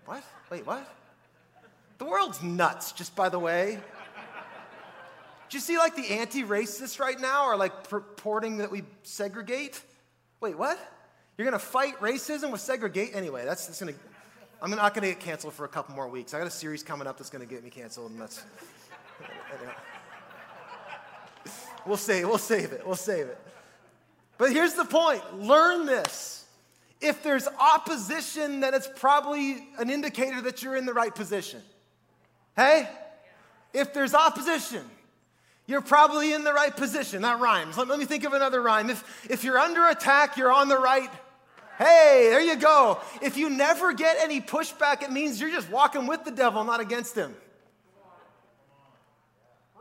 [0.06, 0.24] What?
[0.52, 0.97] Wait, what?
[1.98, 3.80] The world's nuts, just by the way.
[5.50, 9.82] Do you see like the anti racists right now are like purporting that we segregate?
[10.42, 10.78] Wait, what?
[11.38, 13.12] You're gonna fight racism with segregate?
[13.14, 13.94] Anyway, that's, that's gonna,
[14.62, 16.34] I'm not gonna get canceled for a couple more weeks.
[16.34, 18.44] I got a series coming up that's gonna get me canceled, and that's,
[19.58, 19.74] anyway.
[21.86, 23.40] we'll save, we'll save it, we'll save it.
[24.38, 26.46] But here's the point learn this.
[27.00, 31.62] If there's opposition, then it's probably an indicator that you're in the right position.
[32.58, 32.90] Hey?
[33.72, 34.84] If there's opposition,
[35.68, 37.22] you're probably in the right position.
[37.22, 37.78] That rhymes.
[37.78, 38.90] Let, let, me think of another rhyme.
[38.90, 41.10] If, if you're under attack, you're on the right.
[41.78, 43.00] Hey, there you go.
[43.22, 46.80] If you never get any pushback, it means you're just walking with the devil, not
[46.80, 47.36] against him.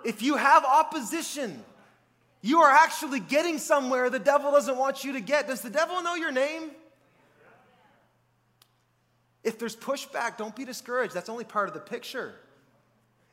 [0.04, 1.64] If you have opposition,
[2.42, 5.46] you are actually getting somewhere the devil doesn't want you to get.
[5.46, 6.70] Does the devil know your name?
[9.42, 11.14] If there's pushback, don't be discouraged.
[11.14, 12.34] That's only part of the picture.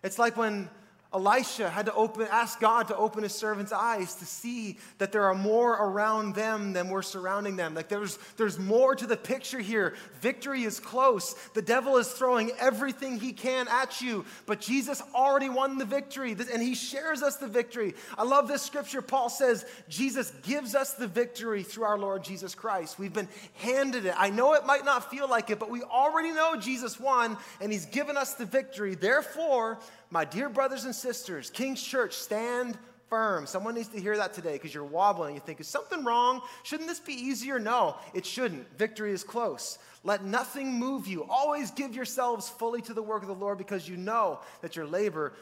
[0.04, 0.70] It's like when
[1.14, 5.26] Elisha had to open, ask God to open his servant's eyes to see that there
[5.26, 7.76] are more around them than we're surrounding them.
[7.76, 9.94] Like there's, there's more to the picture here.
[10.22, 11.36] Victory is close.
[11.54, 16.32] The devil is throwing everything he can at you, but Jesus already won the victory,
[16.32, 17.94] and he shares us the victory.
[18.18, 19.02] I love this scripture.
[19.02, 22.98] Paul says, Jesus gives us the victory through our Lord Jesus Christ.
[22.98, 24.16] We've been handed it.
[24.18, 27.72] I know it might not feel like it, but we already know Jesus won, and
[27.72, 28.96] he's given us the victory.
[28.96, 29.80] Therefore,
[30.14, 32.78] my dear brothers and sisters, King's Church, stand
[33.10, 33.48] firm.
[33.48, 35.34] Someone needs to hear that today because you're wobbling.
[35.34, 36.42] You think, is something wrong?
[36.62, 37.58] Shouldn't this be easier?
[37.58, 38.78] No, it shouldn't.
[38.78, 39.80] Victory is close.
[40.04, 41.26] Let nothing move you.
[41.28, 44.86] Always give yourselves fully to the work of the Lord because you know that your
[44.86, 45.34] labor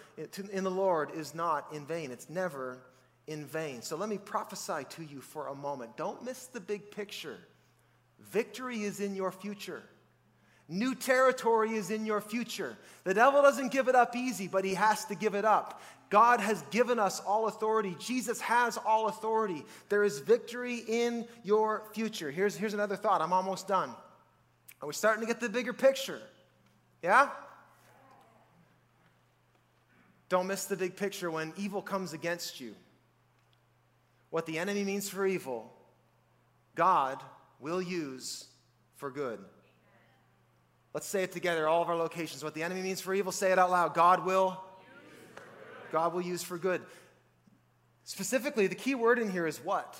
[0.53, 2.09] in the Lord is not in vain.
[2.09, 2.77] It's never
[3.27, 3.81] in vain.
[3.81, 5.97] So let me prophesy to you for a moment.
[5.97, 7.39] Don't miss the big picture.
[8.21, 9.83] Victory is in your future.
[10.71, 12.77] New territory is in your future.
[13.03, 15.81] The devil doesn't give it up easy, but he has to give it up.
[16.09, 17.93] God has given us all authority.
[17.99, 19.65] Jesus has all authority.
[19.89, 22.31] There is victory in your future.
[22.31, 23.19] Here's, here's another thought.
[23.19, 23.89] I'm almost done.
[24.81, 26.21] Are we starting to get the bigger picture?
[27.03, 27.27] Yeah?
[30.29, 32.75] Don't miss the big picture when evil comes against you.
[34.29, 35.69] What the enemy means for evil,
[36.75, 37.21] God
[37.59, 38.45] will use
[38.95, 39.39] for good.
[40.93, 42.43] Let's say it together, all of our locations.
[42.43, 43.93] What the enemy means for evil, say it out loud.
[43.93, 44.61] God will.
[45.91, 46.81] God will use for good.
[48.03, 49.97] Specifically, the key word in here is what?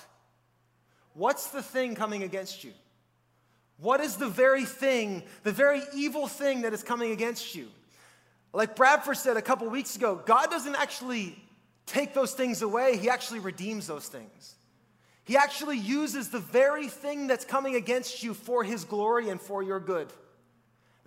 [1.14, 2.72] What's the thing coming against you?
[3.78, 7.68] What is the very thing, the very evil thing that is coming against you?
[8.52, 11.36] Like Bradford said a couple weeks ago, God doesn't actually
[11.86, 14.54] take those things away, He actually redeems those things.
[15.24, 19.62] He actually uses the very thing that's coming against you for His glory and for
[19.62, 20.12] your good.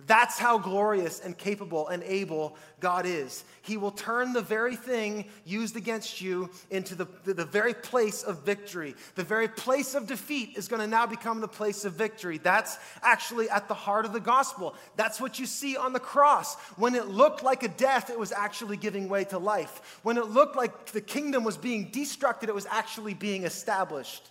[0.04, 3.44] That's how glorious and capable and able God is.
[3.62, 8.22] He will turn the very thing used against you into the, the, the, very place
[8.22, 8.94] of victory.
[9.14, 12.38] The very place of defeat is going to now become the place of victory.
[12.38, 14.74] That's actually at the heart of the gospel.
[14.96, 16.56] That's what you see on the cross.
[16.76, 20.00] When it looked like a death, it was actually giving way to life.
[20.02, 24.28] When it looked like the kingdom was being destructed, it was actually being established.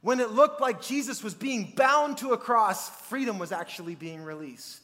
[0.00, 4.22] When it looked like Jesus was being bound to a cross, freedom was actually being
[4.22, 4.82] released.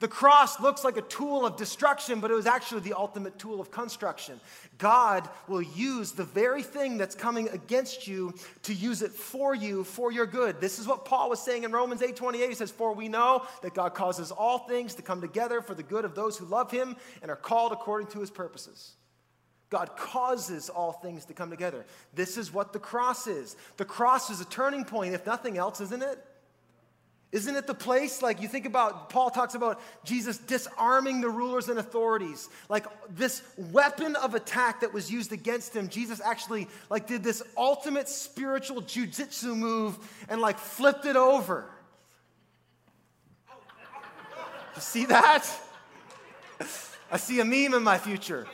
[0.00, 3.60] The cross looks like a tool of destruction, but it was actually the ultimate tool
[3.60, 4.40] of construction.
[4.78, 9.82] God will use the very thing that's coming against you to use it for you
[9.82, 10.60] for your good.
[10.60, 12.48] This is what Paul was saying in Romans 8:28.
[12.48, 15.82] He says, "For we know that God causes all things to come together for the
[15.82, 18.94] good of those who love him and are called according to his purposes."
[19.70, 21.84] God causes all things to come together.
[22.14, 23.56] This is what the cross is.
[23.76, 26.24] The cross is a turning point, if nothing else, isn't it?
[27.30, 31.68] Isn't it the place, like you think about, Paul talks about Jesus disarming the rulers
[31.68, 32.48] and authorities.
[32.70, 37.42] Like this weapon of attack that was used against him, Jesus actually like did this
[37.54, 39.98] ultimate spiritual jujitsu move
[40.30, 41.66] and like flipped it over.
[44.74, 45.46] You see that?
[47.10, 48.46] I see a meme in my future.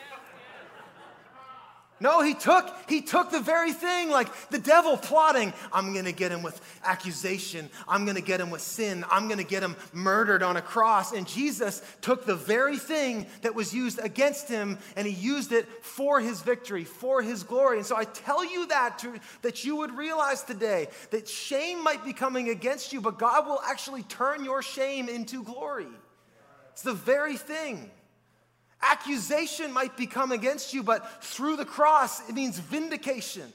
[2.01, 6.33] No, he took, he took the very thing, like the devil plotting, I'm gonna get
[6.33, 10.57] him with accusation, I'm gonna get him with sin, I'm gonna get him murdered on
[10.57, 11.13] a cross.
[11.13, 15.69] And Jesus took the very thing that was used against him and he used it
[15.85, 17.79] for his victory, for his glory.
[17.79, 22.05] And so I tell you that to, that you would realize today that shame might
[22.05, 25.87] be coming against you, but God will actually turn your shame into glory.
[26.73, 27.89] It's the very thing.
[28.83, 33.51] Accusation might be come against you, but through the cross, it means vindication.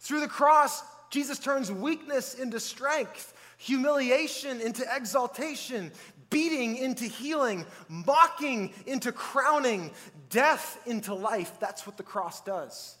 [0.00, 5.92] Through the cross, Jesus turns weakness into strength, humiliation into exaltation,
[6.30, 9.90] beating into healing, mocking into crowning,
[10.28, 11.58] death into life.
[11.60, 12.96] That's what the cross does.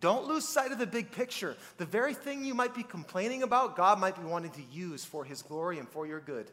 [0.00, 1.56] Don't lose sight of the big picture.
[1.76, 5.24] The very thing you might be complaining about, God might be wanting to use for
[5.24, 6.50] His glory and for your good.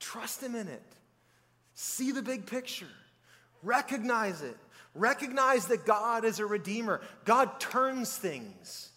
[0.00, 0.82] Trust Him in it.
[1.74, 2.88] See the big picture,
[3.62, 4.56] recognize it,
[4.94, 7.00] recognize that God is a redeemer.
[7.24, 8.90] God turns things.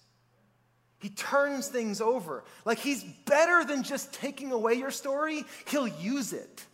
[0.99, 2.43] He turns things over.
[2.65, 6.65] Like he's better than just taking away your story, he'll use it.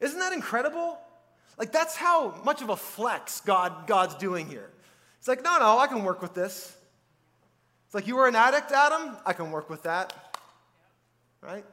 [0.00, 0.98] Isn't that incredible?
[1.58, 4.70] Like that's how much of a flex God, God's doing here.
[5.18, 6.76] It's like, no, no, I can work with this.
[7.86, 10.12] It's like you were an addict, Adam, I can work with that.
[11.40, 11.64] Right?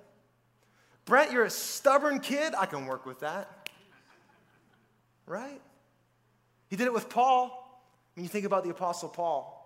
[1.05, 2.53] Brent, you're a stubborn kid.
[2.57, 3.69] I can work with that.
[5.25, 5.61] Right?
[6.69, 7.57] He did it with Paul.
[8.15, 9.57] When you think about the Apostle Paul,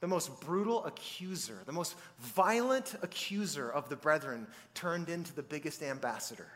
[0.00, 5.82] the most brutal accuser, the most violent accuser of the brethren, turned into the biggest
[5.82, 6.48] ambassador.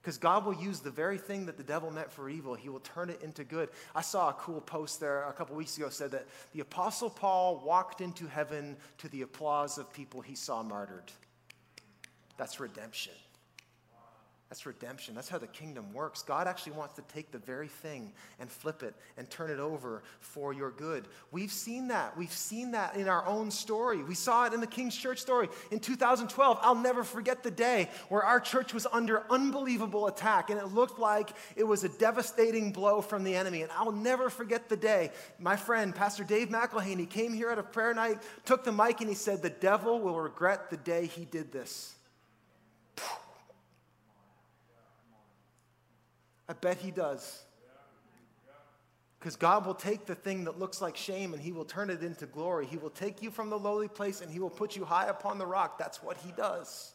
[0.00, 2.78] Because God will use the very thing that the devil meant for evil, he will
[2.78, 3.68] turn it into good.
[3.92, 7.60] I saw a cool post there a couple weeks ago said that the Apostle Paul
[7.66, 11.10] walked into heaven to the applause of people he saw martyred.
[12.36, 13.12] That's redemption.
[14.48, 15.16] That's redemption.
[15.16, 16.22] That's how the kingdom works.
[16.22, 20.04] God actually wants to take the very thing and flip it and turn it over
[20.20, 21.08] for your good.
[21.32, 22.16] We've seen that.
[22.16, 24.04] We've seen that in our own story.
[24.04, 26.60] We saw it in the King's Church story in 2012.
[26.62, 31.00] I'll never forget the day where our church was under unbelievable attack and it looked
[31.00, 33.62] like it was a devastating blow from the enemy.
[33.62, 35.10] And I'll never forget the day.
[35.40, 39.08] My friend, Pastor Dave McElhaney, came here at a prayer night, took the mic, and
[39.08, 41.95] he said, The devil will regret the day he did this.
[46.48, 47.42] I bet he does.
[49.18, 52.02] Because God will take the thing that looks like shame and he will turn it
[52.02, 52.66] into glory.
[52.66, 55.38] He will take you from the lowly place and he will put you high upon
[55.38, 55.78] the rock.
[55.78, 56.92] That's what he does.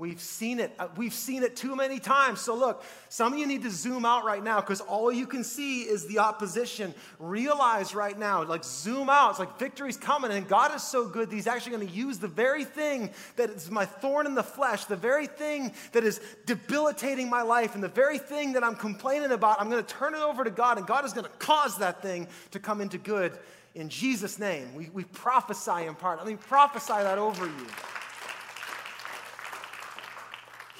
[0.00, 0.74] We've seen it.
[0.78, 2.40] Uh, we've seen it too many times.
[2.40, 5.44] So, look, some of you need to zoom out right now because all you can
[5.44, 6.94] see is the opposition.
[7.18, 9.32] Realize right now, like, zoom out.
[9.32, 12.16] It's like victory's coming, and God is so good that He's actually going to use
[12.16, 16.18] the very thing that is my thorn in the flesh, the very thing that is
[16.46, 19.60] debilitating my life, and the very thing that I'm complaining about.
[19.60, 22.00] I'm going to turn it over to God, and God is going to cause that
[22.00, 23.38] thing to come into good
[23.74, 24.74] in Jesus' name.
[24.74, 26.16] We, we prophesy in part.
[26.16, 27.66] Let me prophesy that over you.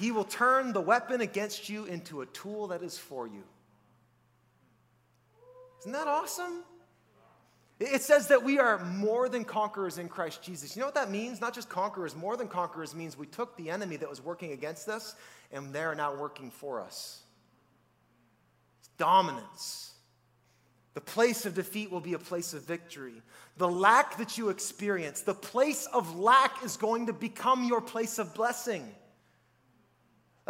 [0.00, 3.42] He will turn the weapon against you into a tool that is for you.
[5.80, 6.64] Isn't that awesome?
[7.78, 10.74] It says that we are more than conquerors in Christ Jesus.
[10.74, 11.38] You know what that means?
[11.42, 14.88] Not just conquerors, more than conquerors means we took the enemy that was working against
[14.88, 15.14] us
[15.52, 17.20] and they're now working for us.
[18.80, 19.92] It's dominance.
[20.94, 23.22] The The place of defeat will be a place of victory.
[23.56, 28.18] The lack that you experience, the place of lack is going to become your place
[28.18, 28.86] of blessing.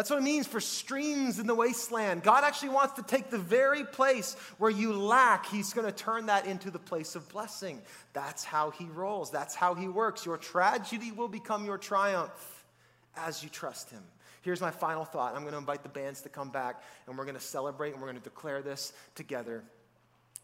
[0.01, 2.22] That's what it means for streams in the wasteland.
[2.22, 6.24] God actually wants to take the very place where you lack, He's going to turn
[6.24, 7.82] that into the place of blessing.
[8.14, 10.24] That's how He rolls, that's how He works.
[10.24, 12.64] Your tragedy will become your triumph
[13.14, 14.03] as you trust Him.
[14.40, 15.34] Here's my final thought.
[15.34, 18.01] I'm going to invite the bands to come back and we're going to celebrate and
[18.01, 19.62] we're going to declare this together.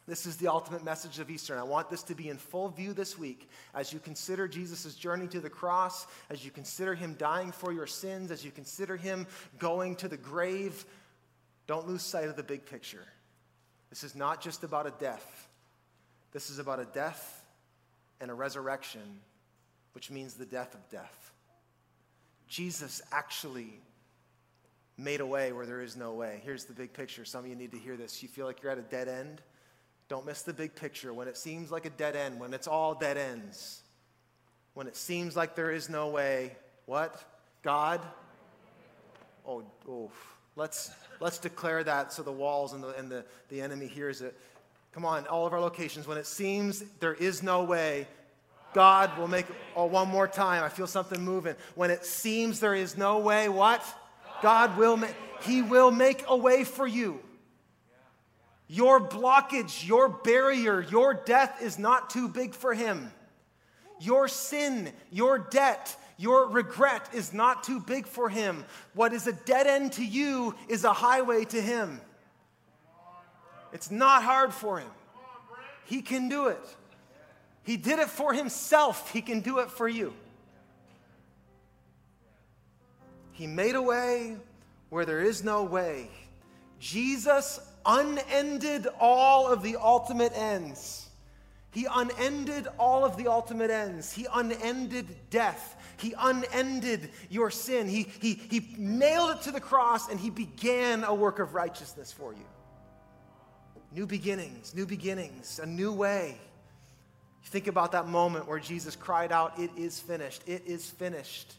[0.07, 1.52] This is the ultimate message of Easter.
[1.52, 4.94] And I want this to be in full view this week as you consider Jesus'
[4.94, 8.96] journey to the cross, as you consider him dying for your sins, as you consider
[8.96, 9.26] him
[9.59, 10.84] going to the grave.
[11.66, 13.04] Don't lose sight of the big picture.
[13.90, 15.48] This is not just about a death,
[16.32, 17.44] this is about a death
[18.20, 19.20] and a resurrection,
[19.92, 21.32] which means the death of death.
[22.48, 23.80] Jesus actually
[24.96, 26.40] made a way where there is no way.
[26.44, 27.24] Here's the big picture.
[27.24, 28.22] Some of you need to hear this.
[28.22, 29.42] You feel like you're at a dead end.
[30.09, 31.12] Don't miss the big picture.
[31.12, 33.82] When it seems like a dead end, when it's all dead ends,
[34.74, 37.22] when it seems like there is no way, what?
[37.62, 38.00] God?
[39.46, 40.11] Oh, oh.
[40.54, 40.90] Let's,
[41.20, 44.38] let's declare that so the walls and, the, and the, the enemy hears it.
[44.92, 46.07] Come on, all of our locations.
[46.07, 48.07] When it seems there is no way,
[48.72, 50.62] God will make, oh, one more time.
[50.62, 51.54] I feel something moving.
[51.74, 53.84] When it seems there is no way, what?
[54.42, 57.20] God will make, He will make a way for you.
[58.69, 63.12] Your blockage, your barrier, your death is not too big for him.
[64.01, 68.64] Your sin, your debt, your regret is not too big for him.
[68.95, 72.01] What is a dead end to you is a highway to him.
[73.73, 74.91] It's not hard for him.
[75.85, 76.77] He can do it.
[77.62, 80.14] He did it for himself, he can do it for you.
[83.33, 84.37] He made a way
[84.89, 86.09] where there is no way.
[86.79, 91.09] Jesus unended all of the ultimate ends.
[91.70, 94.12] He unended all of the ultimate ends.
[94.12, 95.76] He unended death.
[95.99, 97.89] He unended your sin.
[97.89, 102.12] He, he, he nailed it to the cross and he began a work of righteousness
[102.12, 102.47] for you.
[103.93, 106.39] New beginnings, new beginnings, a new way.
[107.45, 111.55] Think about that moment where Jesus cried out, It is finished, it is finished.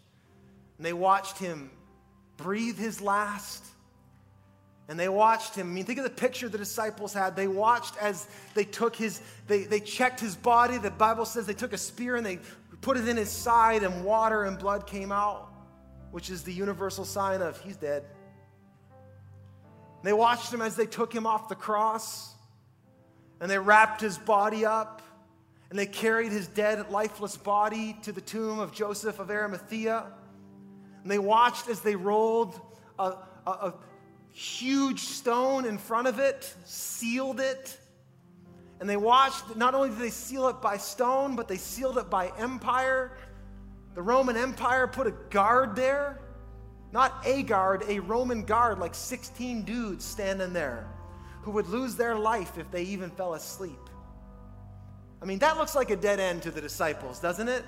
[0.78, 1.71] And they watched him
[2.38, 3.63] breathe his last
[4.89, 5.67] and they watched him.
[5.67, 7.35] I mean, think of the picture the disciples had.
[7.35, 10.77] They watched as they took his, they, they checked his body.
[10.77, 12.39] The Bible says they took a spear and they
[12.81, 15.51] put it in his side, and water and blood came out,
[16.11, 18.03] which is the universal sign of he's dead.
[20.03, 22.33] They watched him as they took him off the cross,
[23.41, 25.01] and they wrapped his body up,
[25.69, 30.05] and they carried his dead, lifeless body to the tomb of Joseph of Arimathea.
[31.01, 32.59] And they watched as they rolled
[32.99, 33.15] a,
[33.45, 33.73] a, a
[34.38, 37.75] huge stone in front of it, sealed it.
[38.79, 42.11] And they watched, not only did they seal it by stone, but they sealed it
[42.11, 43.17] by empire.
[43.95, 46.19] The Roman Empire put a guard there.
[46.91, 50.88] Not a guard, a Roman guard, like 16 dudes standing there
[51.41, 53.89] who would lose their life if they even fell asleep.
[55.19, 57.65] I mean, that looks like a dead end to the disciples, doesn't it?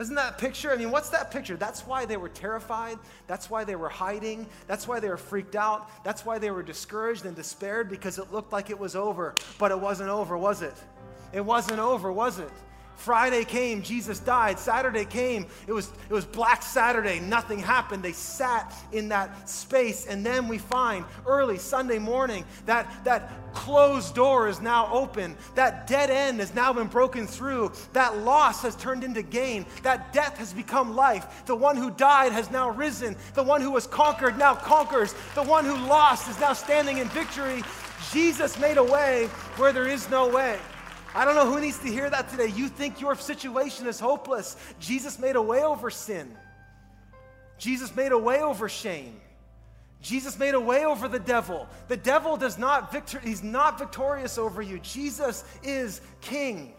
[0.00, 0.72] Isn't that picture?
[0.72, 1.58] I mean, what's that picture?
[1.58, 2.98] That's why they were terrified.
[3.26, 4.46] That's why they were hiding.
[4.66, 5.90] That's why they were freaked out.
[6.04, 9.34] That's why they were discouraged and despaired because it looked like it was over.
[9.58, 10.74] But it wasn't over, was it?
[11.34, 12.50] It wasn't over, was it?
[13.00, 14.58] Friday came, Jesus died.
[14.58, 18.02] Saturday came, it was, it was Black Saturday, nothing happened.
[18.02, 20.06] They sat in that space.
[20.06, 25.34] And then we find early Sunday morning that that closed door is now open.
[25.54, 27.72] That dead end has now been broken through.
[27.94, 29.64] That loss has turned into gain.
[29.82, 31.46] That death has become life.
[31.46, 33.16] The one who died has now risen.
[33.32, 35.14] The one who was conquered now conquers.
[35.34, 37.62] The one who lost is now standing in victory.
[38.12, 39.26] Jesus made a way
[39.56, 40.58] where there is no way.
[41.14, 42.46] I don't know who needs to hear that today.
[42.46, 44.56] You think your situation is hopeless.
[44.78, 46.36] Jesus made a way over sin.
[47.58, 49.20] Jesus made a way over shame.
[50.02, 51.68] Jesus made a way over the devil.
[51.88, 54.78] The devil does not victor he's not victorious over you.
[54.78, 56.72] Jesus is king.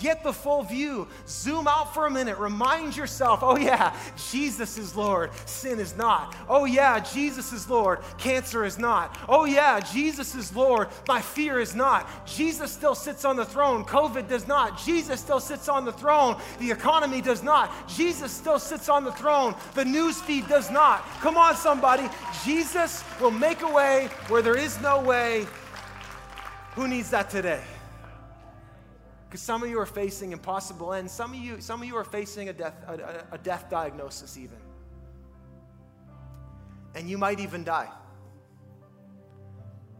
[0.00, 1.08] Get the full view.
[1.26, 2.38] Zoom out for a minute.
[2.38, 3.96] Remind yourself oh, yeah,
[4.30, 5.30] Jesus is Lord.
[5.46, 6.36] Sin is not.
[6.48, 8.00] Oh, yeah, Jesus is Lord.
[8.18, 9.16] Cancer is not.
[9.28, 10.88] Oh, yeah, Jesus is Lord.
[11.08, 12.08] My fear is not.
[12.26, 13.84] Jesus still sits on the throne.
[13.84, 14.78] COVID does not.
[14.78, 16.36] Jesus still sits on the throne.
[16.58, 17.88] The economy does not.
[17.88, 19.54] Jesus still sits on the throne.
[19.74, 21.06] The news feed does not.
[21.20, 22.08] Come on, somebody.
[22.44, 25.46] Jesus will make a way where there is no way.
[26.74, 27.62] Who needs that today?
[29.28, 31.12] Because some of you are facing impossible ends.
[31.12, 34.58] Some of you, some of you are facing a death, a, a death diagnosis, even.
[36.94, 37.90] And you might even die.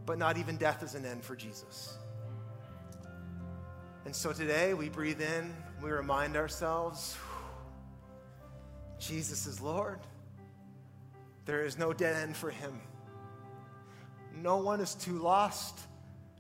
[0.07, 1.99] But not even death is an end for Jesus.
[4.05, 5.53] And so today we breathe in,
[5.83, 7.17] we remind ourselves
[8.99, 9.99] Jesus is Lord.
[11.45, 12.81] There is no dead end for him.
[14.41, 15.79] No one is too lost.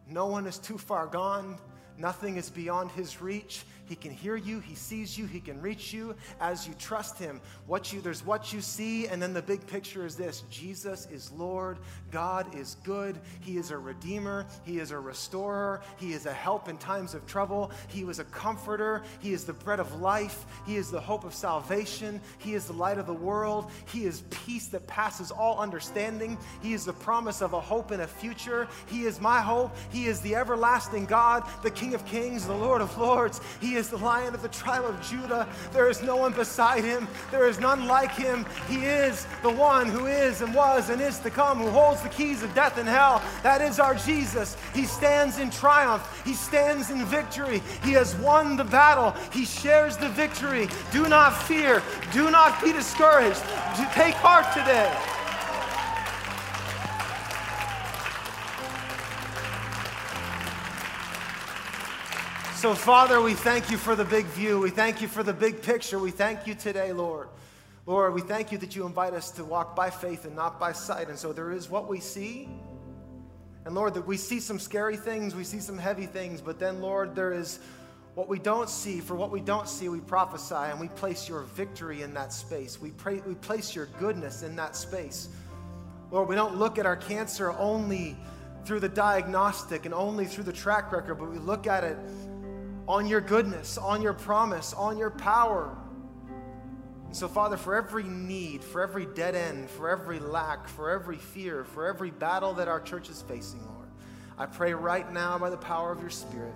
[0.09, 1.59] No one is too far gone.
[1.99, 3.62] Nothing is beyond his reach.
[3.87, 7.41] He can hear you, he sees you, he can reach you as you trust him.
[7.66, 10.43] What you there's what you see and then the big picture is this.
[10.51, 11.78] Jesus is Lord,
[12.11, 16.68] God is good, he is a redeemer, he is a restorer, he is a help
[16.68, 20.76] in times of trouble, he was a comforter, he is the bread of life, he
[20.76, 24.66] is the hope of salvation, he is the light of the world, he is peace
[24.68, 29.05] that passes all understanding, he is the promise of a hope and a future, he
[29.05, 32.97] is my hope, he is the everlasting God, the King of kings, the Lord of
[32.99, 33.41] lords.
[33.76, 35.46] He is the lion of the tribe of Judah.
[35.70, 38.46] There is no one beside him, there is none like him.
[38.70, 42.08] He is the one who is and was and is to come, who holds the
[42.08, 43.20] keys of death and hell.
[43.42, 44.56] That is our Jesus.
[44.72, 47.62] He stands in triumph, he stands in victory.
[47.84, 50.68] He has won the battle, he shares the victory.
[50.90, 51.82] Do not fear,
[52.14, 53.42] do not be discouraged.
[53.92, 55.15] Take heart today.
[62.66, 64.58] So, Father, we thank you for the big view.
[64.58, 66.00] We thank you for the big picture.
[66.00, 67.28] We thank you today, Lord.
[67.86, 70.72] Lord, we thank you that you invite us to walk by faith and not by
[70.72, 71.08] sight.
[71.08, 72.48] And so there is what we see.
[73.64, 76.80] And Lord, that we see some scary things, we see some heavy things, but then,
[76.80, 77.60] Lord, there is
[78.16, 78.98] what we don't see.
[78.98, 82.80] For what we don't see, we prophesy and we place your victory in that space.
[82.80, 85.28] We, pray, we place your goodness in that space.
[86.10, 88.16] Lord, we don't look at our cancer only
[88.64, 91.96] through the diagnostic and only through the track record, but we look at it
[92.89, 95.76] on your goodness, on your promise, on your power.
[97.07, 101.18] And so, Father, for every need, for every dead end, for every lack, for every
[101.18, 103.89] fear, for every battle that our church is facing, Lord,
[104.39, 106.55] I pray right now by the power of your Spirit,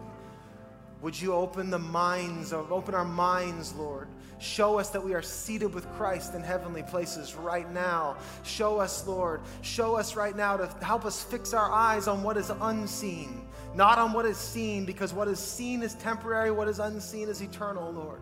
[1.03, 4.09] would you open the minds, of, open our minds, Lord.
[4.39, 8.17] Show us that we are seated with Christ in heavenly places right now.
[8.43, 9.43] Show us, Lord.
[9.61, 13.99] Show us right now to help us fix our eyes on what is unseen not
[13.99, 17.93] on what is seen, because what is seen is temporary, what is unseen is eternal,
[17.93, 18.21] Lord.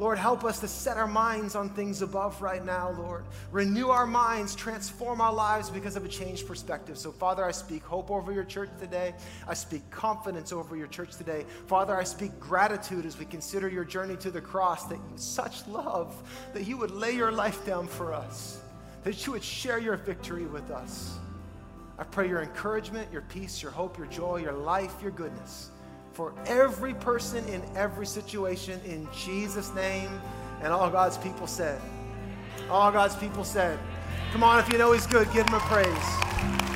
[0.00, 3.22] Lord, help us to set our minds on things above right now, Lord.
[3.52, 6.96] Renew our minds, transform our lives because of a changed perspective.
[6.96, 9.12] So, Father, I speak hope over your church today.
[9.46, 11.44] I speak confidence over your church today.
[11.66, 15.66] Father, I speak gratitude as we consider your journey to the cross, that you, such
[15.66, 16.16] love,
[16.54, 18.58] that you would lay your life down for us,
[19.04, 21.19] that you would share your victory with us.
[22.00, 25.70] I pray your encouragement, your peace, your hope, your joy, your life, your goodness
[26.12, 30.10] for every person in every situation in Jesus' name.
[30.62, 31.80] And all God's people said,
[32.68, 33.78] all God's people said,
[34.32, 36.69] Come on, if you know He's good, give Him a praise.